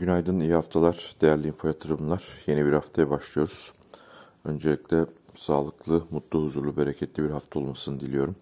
Günaydın, 0.00 0.40
iyi 0.40 0.54
haftalar, 0.54 1.16
değerli 1.20 1.48
info 1.48 1.68
yatırımlar. 1.68 2.24
Yeni 2.46 2.66
bir 2.66 2.72
haftaya 2.72 3.10
başlıyoruz. 3.10 3.72
Öncelikle 4.44 5.06
sağlıklı, 5.34 6.02
mutlu, 6.10 6.42
huzurlu, 6.42 6.76
bereketli 6.76 7.24
bir 7.24 7.30
hafta 7.30 7.58
olmasını 7.58 8.00
diliyorum. 8.00 8.36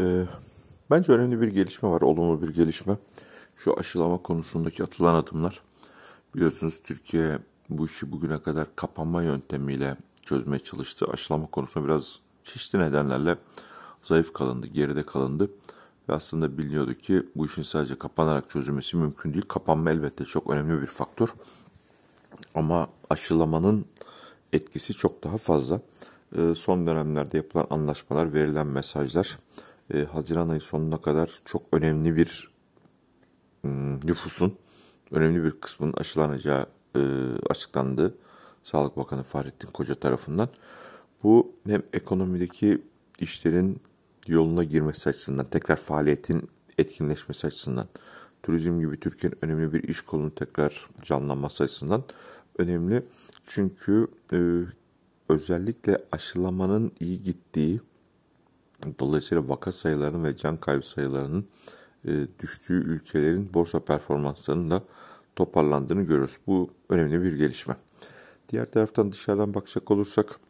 Ee, 0.00 0.24
bence 0.90 1.12
önemli 1.12 1.40
bir 1.40 1.48
gelişme 1.48 1.88
var, 1.88 2.00
olumlu 2.00 2.42
bir 2.42 2.48
gelişme. 2.48 2.96
Şu 3.56 3.78
aşılama 3.78 4.18
konusundaki 4.22 4.84
atılan 4.84 5.14
adımlar. 5.14 5.60
Biliyorsunuz 6.34 6.80
Türkiye 6.84 7.38
bu 7.68 7.86
işi 7.86 8.12
bugüne 8.12 8.42
kadar 8.42 8.66
kapanma 8.76 9.22
yöntemiyle 9.22 9.96
çözmeye 10.22 10.58
çalıştı. 10.58 11.06
Aşılama 11.12 11.46
konusunda 11.46 11.86
biraz 11.86 12.20
çeşitli 12.44 12.78
nedenlerle 12.78 13.38
zayıf 14.02 14.32
kalındı, 14.32 14.66
geride 14.66 15.02
kalındı. 15.02 15.50
Ve 16.08 16.14
aslında 16.14 16.58
biliniyordu 16.58 16.94
ki 16.94 17.22
bu 17.36 17.46
işin 17.46 17.62
sadece 17.62 17.98
kapanarak 17.98 18.50
çözülmesi 18.50 18.96
mümkün 18.96 19.32
değil. 19.34 19.44
Kapanma 19.48 19.90
elbette 19.90 20.24
çok 20.24 20.50
önemli 20.50 20.82
bir 20.82 20.86
faktör. 20.86 21.28
Ama 22.54 22.88
aşılamanın 23.10 23.86
etkisi 24.52 24.94
çok 24.94 25.24
daha 25.24 25.38
fazla. 25.38 25.80
Ee, 26.36 26.54
son 26.54 26.86
dönemlerde 26.86 27.36
yapılan 27.36 27.66
anlaşmalar, 27.70 28.34
verilen 28.34 28.66
mesajlar 28.66 29.38
e, 29.94 30.04
Haziran 30.04 30.48
ayı 30.48 30.60
sonuna 30.60 31.00
kadar 31.00 31.30
çok 31.44 31.62
önemli 31.72 32.16
bir 32.16 32.48
hmm, 33.62 34.06
nüfusun 34.06 34.58
önemli 35.10 35.44
bir 35.44 35.50
kısmının 35.50 35.92
aşılanacağı 35.92 36.66
e, 36.96 37.00
açıklandı. 37.50 38.14
Sağlık 38.64 38.96
Bakanı 38.96 39.22
Fahrettin 39.22 39.68
Koca 39.70 39.94
tarafından. 39.94 40.48
Bu 41.22 41.52
hem 41.66 41.82
ekonomideki 41.92 42.82
işlerin 43.20 43.80
yoluna 44.28 44.64
girmesi 44.64 45.08
açısından, 45.08 45.46
tekrar 45.46 45.76
faaliyetin 45.76 46.48
etkinleşmesi 46.78 47.46
açısından, 47.46 47.88
turizm 48.42 48.80
gibi 48.80 49.00
Türkiye'nin 49.00 49.38
önemli 49.42 49.72
bir 49.72 49.82
iş 49.82 50.00
kolunun 50.00 50.30
tekrar 50.30 50.88
canlanması 51.02 51.64
açısından 51.64 52.04
önemli. 52.58 53.02
Çünkü 53.46 54.06
e, 54.32 54.38
özellikle 55.28 56.04
aşılamanın 56.12 56.92
iyi 57.00 57.22
gittiği, 57.22 57.80
dolayısıyla 59.00 59.48
vaka 59.48 59.72
sayılarının 59.72 60.24
ve 60.24 60.36
can 60.36 60.56
kaybı 60.56 60.86
sayılarının 60.86 61.46
e, 62.04 62.26
düştüğü 62.40 62.74
ülkelerin 62.74 63.54
borsa 63.54 63.80
performanslarının 63.80 64.70
da 64.70 64.82
toparlandığını 65.36 66.02
görüyoruz. 66.02 66.38
Bu 66.46 66.70
önemli 66.88 67.22
bir 67.22 67.32
gelişme. 67.32 67.76
Diğer 68.48 68.70
taraftan 68.70 69.12
dışarıdan 69.12 69.54
bakacak 69.54 69.90
olursak 69.90 70.40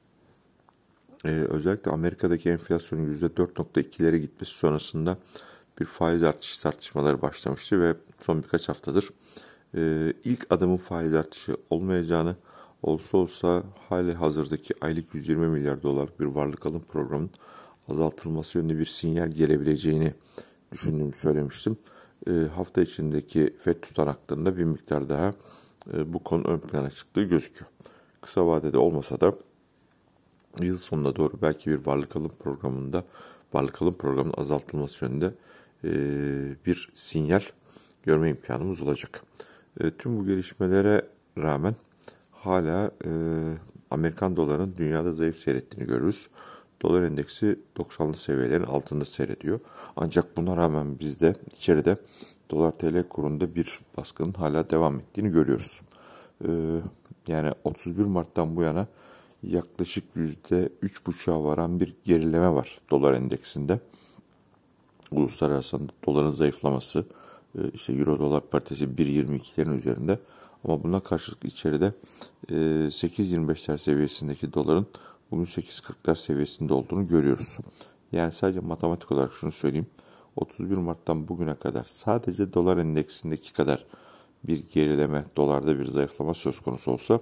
e, 1.25 1.29
özellikle 1.29 1.91
Amerika'daki 1.91 2.51
enflasyonun 2.51 3.15
%4.2'lere 3.15 4.17
gitmesi 4.17 4.53
sonrasında 4.53 5.19
bir 5.81 5.85
faiz 5.85 6.23
artışı 6.23 6.63
tartışmaları 6.63 7.23
başlamıştı 7.23 7.81
ve 7.81 7.95
son 8.21 8.43
birkaç 8.43 8.69
haftadır 8.69 9.11
e, 9.75 10.13
ilk 10.25 10.47
adımın 10.53 10.77
faiz 10.77 11.15
artışı 11.15 11.57
olmayacağını 11.71 12.37
olsa 12.83 13.19
olsa 13.19 13.63
hali 13.89 14.13
hazırdaki 14.13 14.75
aylık 14.81 15.15
120 15.15 15.49
milyar 15.49 15.83
dolar 15.83 16.09
bir 16.21 16.25
varlık 16.25 16.67
alım 16.67 16.83
programının 16.89 17.31
azaltılması 17.89 18.59
yönünde 18.59 18.79
bir 18.79 18.87
sinyal 18.87 19.29
gelebileceğini 19.29 20.15
düşündüğümü 20.73 21.13
söylemiştim. 21.13 21.77
E, 22.27 22.31
hafta 22.31 22.83
içindeki 22.83 23.57
FED 23.61 23.81
tutanaklarında 23.81 24.57
bir 24.57 24.65
miktar 24.65 25.09
daha 25.09 25.33
e, 25.93 26.13
bu 26.13 26.25
konu 26.25 26.45
ön 26.45 26.59
plana 26.59 26.91
çıktığı 26.91 27.23
gözüküyor. 27.23 27.71
Kısa 28.21 28.47
vadede 28.47 28.79
olmasa 28.79 29.21
da 29.21 29.35
yıl 30.67 30.77
sonuna 30.77 31.17
doğru 31.17 31.33
belki 31.43 31.71
bir 31.71 31.87
varlık 31.87 32.17
alım 32.17 32.33
programında 32.39 33.05
varlık 33.55 33.83
alım 33.83 33.95
programının 33.95 34.35
azaltılması 34.37 35.05
yönünde 35.05 35.35
e, 35.85 35.91
bir 36.67 36.91
sinyal 36.95 37.43
görme 38.03 38.31
imkanımız 38.31 38.83
olacak. 38.83 39.23
E, 39.81 39.91
tüm 39.91 40.19
bu 40.19 40.27
gelişmelere 40.27 41.03
rağmen 41.39 41.75
hala 42.33 42.91
e, 43.05 43.11
Amerikan 43.91 44.37
dolarının 44.37 44.75
dünyada 44.77 45.13
zayıf 45.13 45.39
seyrettiğini 45.39 45.89
görürüz. 45.89 46.29
Dolar 46.83 47.03
endeksi 47.03 47.59
90'lı 47.77 48.17
seviyelerin 48.17 48.65
altında 48.65 49.05
seyrediyor. 49.05 49.61
Ancak 49.97 50.37
buna 50.37 50.57
rağmen 50.57 50.99
bizde 51.01 51.35
içeride 51.57 51.97
dolar 52.51 52.73
TL 52.73 53.09
kurunda 53.09 53.55
bir 53.55 53.81
baskının 53.97 54.33
hala 54.33 54.71
devam 54.71 54.99
ettiğini 54.99 55.31
görüyoruz. 55.31 55.81
Ee, 56.45 56.81
yani 57.29 57.53
31 57.65 58.05
Mart'tan 58.05 58.57
bu 58.57 58.63
yana 58.63 58.87
yaklaşık 59.43 60.05
%3,5'a 60.17 61.45
varan 61.45 61.81
bir 61.81 61.95
gerileme 62.05 62.55
var 62.55 62.81
dolar 62.91 63.15
endeksinde. 63.15 63.81
Uluslararası 65.11 65.81
doların 66.07 66.29
zayıflaması, 66.29 67.05
e, 67.59 67.71
işte 67.75 67.93
Euro 67.93 68.19
dolar 68.19 68.41
paritesi 68.41 68.85
1.22'lerin 68.85 69.77
üzerinde. 69.77 70.19
Ama 70.65 70.83
buna 70.83 71.01
karşılık 71.01 71.45
içeride 71.45 71.93
8.25'ler 72.49 73.75
e, 73.75 73.79
seviyesindeki 73.79 74.53
doların 74.53 74.87
bugün 75.31 75.45
8.40'lar 75.45 76.17
seviyesinde 76.17 76.75
olduğunu 76.75 77.09
görüyoruz. 77.09 77.59
Yani 78.13 78.33
sadece 78.33 78.61
matematik 78.61 79.13
olarak 79.13 79.33
şunu 79.33 79.53
söyleyeyim. 79.53 79.87
31 80.37 80.77
Mart'tan 80.77 81.29
bugüne 81.29 81.55
kadar 81.55 81.85
sadece 81.85 82.53
dolar 82.53 82.77
endeksindeki 82.77 83.53
kadar 83.53 83.85
bir 84.45 84.69
gerileme, 84.75 85.25
dolarda 85.37 85.79
bir 85.79 85.85
zayıflama 85.85 86.35
söz 86.35 86.61
konusu 86.61 86.91
olsa 86.91 87.21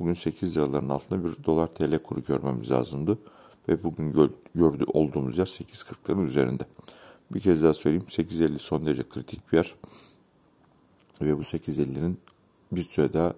bugün 0.00 0.14
8 0.14 0.56
liraların 0.56 0.88
altında 0.88 1.24
bir 1.24 1.44
dolar 1.44 1.66
TL 1.66 1.98
kuru 1.98 2.22
görmemiz 2.22 2.70
lazımdı. 2.70 3.18
Ve 3.68 3.82
bugün 3.82 4.12
gördü 4.54 4.84
olduğumuz 4.86 5.38
yer 5.38 5.46
8.40'ların 5.46 6.24
üzerinde. 6.24 6.62
Bir 7.30 7.40
kez 7.40 7.62
daha 7.62 7.74
söyleyeyim 7.74 8.06
8.50 8.08 8.58
son 8.58 8.86
derece 8.86 9.08
kritik 9.08 9.52
bir 9.52 9.56
yer. 9.56 9.74
Ve 11.22 11.38
bu 11.38 11.40
8.50'nin 11.40 12.18
bir 12.72 12.82
süre 12.82 13.12
daha 13.12 13.34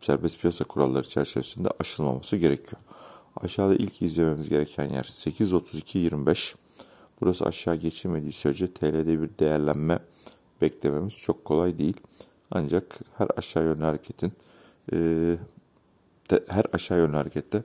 serbest 0.00 0.40
piyasa 0.40 0.64
kuralları 0.64 1.08
çerçevesinde 1.08 1.68
aşılmaması 1.80 2.36
gerekiyor. 2.36 2.82
Aşağıda 3.36 3.74
ilk 3.74 4.02
izlememiz 4.02 4.48
gereken 4.48 4.90
yer 4.90 5.04
8.32.25. 5.04 6.54
Burası 7.20 7.44
aşağı 7.44 7.76
geçilmediği 7.76 8.32
sürece 8.32 8.72
TL'de 8.72 9.22
bir 9.22 9.30
değerlenme 9.38 9.98
beklememiz 10.60 11.14
çok 11.14 11.44
kolay 11.44 11.78
değil. 11.78 11.96
Ancak 12.50 12.98
her 13.18 13.28
aşağı 13.36 13.64
yönlü 13.64 13.84
hareketin 13.84 14.32
de, 16.30 16.44
her 16.48 16.64
aşağı 16.72 16.98
yönlü 16.98 17.16
harekette 17.16 17.62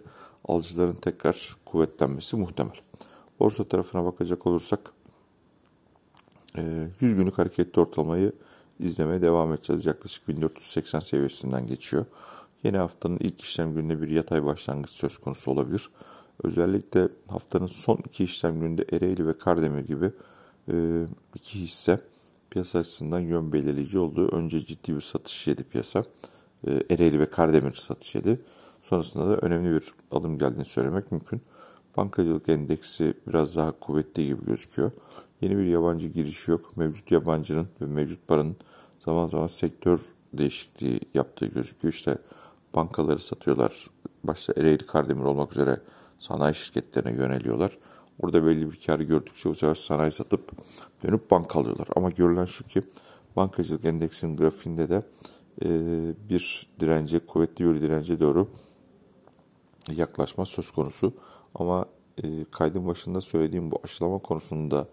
alıcıların 0.48 0.96
tekrar 0.96 1.56
kuvvetlenmesi 1.66 2.36
muhtemel. 2.36 2.76
Borsa 3.40 3.64
tarafına 3.64 4.06
bakacak 4.06 4.48
olursak 4.48 4.80
e, 6.58 6.88
100 7.02 7.16
günlük 7.16 7.38
hareketli 7.38 7.81
ortalamayı 7.81 8.31
izlemeye 8.80 9.22
devam 9.22 9.53
edeceğiz. 9.53 9.86
Yaklaşık 9.86 10.28
1480 10.28 11.00
seviyesinden 11.00 11.68
geçiyor. 11.68 12.06
Yeni 12.64 12.78
haftanın 12.78 13.18
ilk 13.20 13.42
işlem 13.42 13.74
gününde 13.74 14.02
bir 14.02 14.08
yatay 14.08 14.46
başlangıç 14.46 14.90
söz 14.90 15.18
konusu 15.18 15.52
olabilir. 15.52 15.90
Özellikle 16.44 17.09
haftanın 17.28 17.68
son 17.68 18.00
iki 18.06 18.24
işlem 18.24 18.62
gününde 18.62 18.86
Ereğli 18.92 19.28
ve 19.28 19.38
Kardemir 19.38 19.86
gibi 19.86 20.12
e, 20.72 21.06
iki 21.36 21.59
hisse 21.59 22.00
piyasa 22.50 22.80
açısından 22.80 23.20
yön 23.20 23.53
belirleyici 23.53 24.00
olduğu 24.00 24.28
önce 24.36 24.66
ciddi 24.66 24.96
bir 24.96 25.02
satış 25.02 25.47
yedi 25.47 25.64
piyasa. 25.64 26.03
E, 26.67 26.81
Ereğli 26.89 27.19
ve 27.19 27.29
Kardemir 27.29 27.73
satış 27.73 28.16
yedi. 28.16 28.41
Sonrasında 28.81 29.29
da 29.29 29.38
önemli 29.38 29.71
bir 29.71 29.93
alım 30.11 30.38
geldiğini 30.38 30.66
söylemek 30.66 31.11
mümkün. 31.11 31.41
Bankacılık 31.97 32.49
endeksi 32.49 33.13
biraz 33.27 33.55
daha 33.55 33.79
kuvvetli 33.79 34.25
gibi 34.25 34.45
gözüküyor. 34.45 34.91
Yeni 35.41 35.57
bir 35.57 35.66
yabancı 35.66 36.07
giriş 36.07 36.47
yok. 36.47 36.77
Mevcut 36.77 37.11
yabancının 37.11 37.67
ve 37.81 37.85
mevcut 37.85 38.27
paranın 38.27 38.57
zaman 38.99 39.27
zaman 39.27 39.47
sektör 39.47 39.99
değişikliği 40.33 40.99
yaptığı 41.13 41.45
gözüküyor. 41.45 41.93
İşte 41.93 42.17
bankaları 42.75 43.19
satıyorlar. 43.19 43.87
Başta 44.23 44.53
Ereğli 44.57 44.85
Kardemir 44.85 45.23
olmak 45.23 45.51
üzere 45.51 45.81
sanayi 46.19 46.55
şirketlerine 46.55 47.11
yöneliyorlar. 47.11 47.77
Orada 48.19 48.45
belli 48.45 48.72
bir 48.72 48.79
kar 48.85 48.99
gördükçe 48.99 49.49
bu 49.49 49.55
sefer 49.55 49.75
sanayi 49.75 50.11
satıp 50.11 50.51
dönüp 51.03 51.31
banka 51.31 51.59
alıyorlar. 51.59 51.87
Ama 51.95 52.09
görülen 52.09 52.45
şu 52.45 52.63
ki 52.63 52.81
bankacılık 53.35 53.85
endeksinin 53.85 54.37
grafiğinde 54.37 54.90
de 54.90 55.03
bir 56.29 56.67
dirence, 56.79 57.19
kuvvetli 57.19 57.66
bir 57.66 57.81
dirence 57.81 58.19
doğru 58.19 58.47
yaklaşma 59.91 60.46
söz 60.46 60.72
konusu. 60.72 61.13
Ama 61.55 61.85
e, 62.23 62.46
kaydın 62.52 62.87
başında 62.87 63.22
söylediğim 63.22 63.72
bu 63.72 63.79
aşılama 63.84 64.19
konusunda 64.19 64.87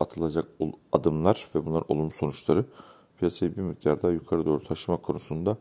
atılacak 0.00 0.48
adımlar 0.92 1.48
ve 1.54 1.66
bunların 1.66 1.92
olumlu 1.92 2.10
sonuçları 2.10 2.64
piyasayı 3.18 3.56
bir 3.56 3.62
miktar 3.62 4.02
daha 4.02 4.12
yukarı 4.12 4.46
doğru 4.46 4.64
taşıma 4.64 4.96
konusunda 4.96 5.56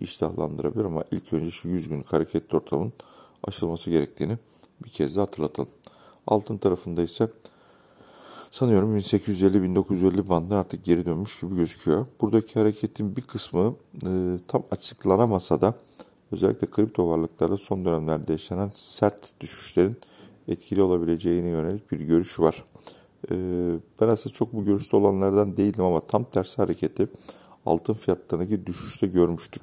iştahlandırabilir 0.00 0.84
ama 0.84 1.04
ilk 1.10 1.32
önce 1.32 1.50
şu 1.50 1.68
100 1.68 1.88
günlük 1.88 2.12
hareketli 2.12 2.56
ortamın 2.56 2.92
aşılması 3.44 3.90
gerektiğini 3.90 4.38
bir 4.84 4.90
kez 4.90 5.16
daha 5.16 5.26
hatırlatalım. 5.26 5.70
Altın 6.26 6.58
tarafında 6.58 7.02
ise 7.02 7.28
sanıyorum 8.54 8.98
1850-1950 8.98 10.28
bandına 10.28 10.58
artık 10.58 10.84
geri 10.84 11.06
dönmüş 11.06 11.40
gibi 11.40 11.56
gözüküyor. 11.56 12.06
Buradaki 12.20 12.58
hareketin 12.58 13.16
bir 13.16 13.22
kısmı 13.22 13.76
e, 14.06 14.38
tam 14.48 14.62
açıklanamasa 14.70 15.60
da 15.60 15.74
özellikle 16.32 16.70
kripto 16.70 17.08
varlıklarda 17.10 17.56
son 17.56 17.84
dönemlerde 17.84 18.32
yaşanan 18.32 18.70
sert 18.74 19.40
düşüşlerin 19.40 19.96
etkili 20.48 20.82
olabileceğine 20.82 21.48
yönelik 21.48 21.92
bir 21.92 22.00
görüş 22.00 22.40
var. 22.40 22.64
E, 23.30 23.34
ben 24.00 24.08
aslında 24.08 24.34
çok 24.34 24.52
bu 24.52 24.64
görüşte 24.64 24.96
olanlardan 24.96 25.56
değildim 25.56 25.84
ama 25.84 26.00
tam 26.00 26.24
tersi 26.24 26.56
hareketi 26.56 27.08
altın 27.66 27.94
fiyatlarındaki 27.94 28.66
düşüşte 28.66 29.06
görmüştük. 29.06 29.62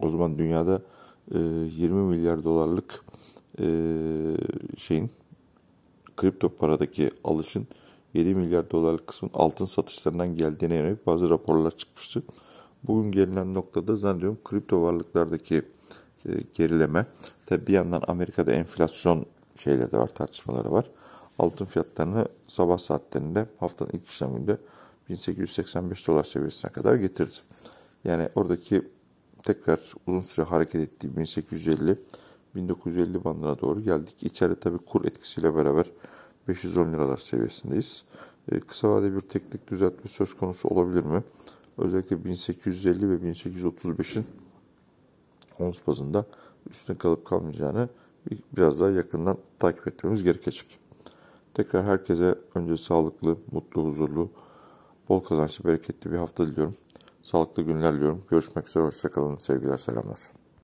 O 0.00 0.08
zaman 0.08 0.38
dünyada 0.38 0.82
20 1.30 1.92
milyar 1.92 2.44
dolarlık 2.44 3.04
şeyin 4.78 5.10
kripto 6.16 6.48
paradaki 6.48 7.10
alışın 7.24 7.66
7 8.14 8.34
milyar 8.34 8.70
dolarlık 8.70 9.06
kısmın 9.06 9.30
altın 9.34 9.64
satışlarından 9.64 10.36
geldiğine 10.36 10.74
yönelik 10.74 11.06
bazı 11.06 11.30
raporlar 11.30 11.70
çıkmıştı. 11.70 12.22
Bugün 12.82 13.12
gelinen 13.12 13.54
noktada 13.54 13.96
zannediyorum 13.96 14.38
kripto 14.44 14.82
varlıklardaki 14.82 15.62
e, 16.28 16.30
gerileme. 16.54 17.06
Tabi 17.46 17.66
bir 17.66 17.72
yandan 17.72 18.02
Amerika'da 18.06 18.52
enflasyon 18.52 19.26
şeyleri 19.58 19.92
de 19.92 19.98
var, 19.98 20.08
tartışmaları 20.08 20.72
var. 20.72 20.90
Altın 21.38 21.64
fiyatlarını 21.64 22.28
sabah 22.46 22.78
saatlerinde 22.78 23.46
haftanın 23.60 23.90
ilk 23.92 24.08
işleminde 24.08 24.58
1885 25.08 26.08
dolar 26.08 26.24
seviyesine 26.24 26.72
kadar 26.72 26.94
getirdi. 26.94 27.34
Yani 28.04 28.28
oradaki 28.34 28.82
tekrar 29.42 29.80
uzun 30.06 30.20
süre 30.20 30.46
hareket 30.46 30.80
ettiği 30.80 31.16
1850 31.16 31.98
1950 32.56 33.24
bandına 33.24 33.60
doğru 33.60 33.80
geldik. 33.80 34.14
İçeride 34.22 34.60
tabi 34.60 34.78
kur 34.78 35.04
etkisiyle 35.04 35.54
beraber 35.54 35.86
510 36.48 36.92
liralar 36.92 37.16
seviyesindeyiz. 37.16 38.04
E, 38.52 38.60
kısa 38.60 38.90
vade 38.90 39.16
bir 39.16 39.20
teknik 39.20 39.70
düzeltme 39.70 40.10
söz 40.10 40.34
konusu 40.34 40.68
olabilir 40.68 41.02
mi? 41.02 41.22
Özellikle 41.78 42.24
1850 42.24 43.10
ve 43.10 43.14
1835'in 43.14 44.26
ons 45.58 45.86
bazında 45.86 46.26
üstüne 46.70 46.98
kalıp 46.98 47.24
kalmayacağını 47.24 47.88
biraz 48.56 48.80
daha 48.80 48.90
yakından 48.90 49.38
takip 49.58 49.88
etmemiz 49.88 50.22
gerekecek. 50.22 50.78
Tekrar 51.54 51.84
herkese 51.84 52.38
önce 52.54 52.76
sağlıklı, 52.76 53.36
mutlu, 53.52 53.84
huzurlu, 53.84 54.30
bol 55.08 55.20
kazançlı, 55.20 55.64
bereketli 55.64 56.12
bir 56.12 56.16
hafta 56.16 56.48
diliyorum. 56.48 56.76
Sağlıklı 57.22 57.62
günler 57.62 57.94
diliyorum. 57.94 58.22
Görüşmek 58.30 58.68
üzere, 58.68 58.84
hoşçakalın, 58.84 59.36
sevgiler, 59.36 59.76
selamlar. 59.76 60.35